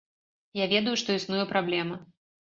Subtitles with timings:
[0.59, 1.99] Я ведаю, што існуе праблема.